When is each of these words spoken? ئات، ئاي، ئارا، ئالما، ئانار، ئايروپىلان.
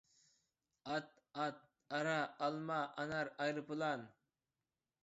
ئات، 0.89 1.07
ئاي، 1.35 1.51
ئارا، 1.91 2.17
ئالما، 2.41 2.79
ئانار، 2.97 3.27
ئايروپىلان. 3.39 4.09